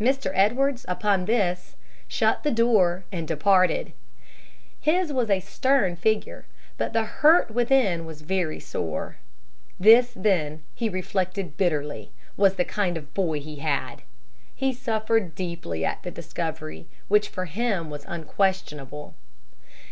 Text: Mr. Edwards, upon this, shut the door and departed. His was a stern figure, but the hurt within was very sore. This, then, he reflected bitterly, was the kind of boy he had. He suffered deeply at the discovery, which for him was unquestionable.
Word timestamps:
Mr. 0.00 0.32
Edwards, 0.34 0.84
upon 0.88 1.26
this, 1.26 1.76
shut 2.08 2.42
the 2.42 2.50
door 2.50 3.04
and 3.12 3.28
departed. 3.28 3.92
His 4.80 5.12
was 5.12 5.30
a 5.30 5.38
stern 5.38 5.94
figure, 5.94 6.44
but 6.76 6.92
the 6.92 7.04
hurt 7.04 7.52
within 7.52 8.04
was 8.04 8.22
very 8.22 8.58
sore. 8.58 9.18
This, 9.78 10.12
then, 10.16 10.64
he 10.74 10.88
reflected 10.88 11.56
bitterly, 11.56 12.10
was 12.36 12.56
the 12.56 12.64
kind 12.64 12.96
of 12.96 13.14
boy 13.14 13.38
he 13.38 13.60
had. 13.60 14.02
He 14.56 14.72
suffered 14.72 15.36
deeply 15.36 15.84
at 15.84 16.02
the 16.02 16.10
discovery, 16.10 16.88
which 17.06 17.28
for 17.28 17.44
him 17.44 17.90
was 17.90 18.04
unquestionable. 18.08 19.14